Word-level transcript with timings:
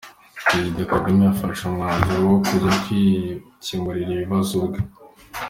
Perezida 0.47 0.81
Kagame 0.93 1.21
yafashe 1.23 1.61
umwanzuro 1.65 2.21
wo 2.31 2.37
kujya 2.45 2.71
kwikemurira 2.83 4.09
ibi 4.13 4.23
bibazo 4.25 4.53
ubwe. 4.63 4.79